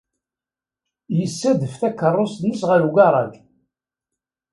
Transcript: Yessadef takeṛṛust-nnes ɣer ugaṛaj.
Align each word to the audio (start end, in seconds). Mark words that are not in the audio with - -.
Yessadef 1.17 1.73
takeṛṛust-nnes 1.81 2.61
ɣer 2.69 2.81
ugaṛaj. 2.87 3.33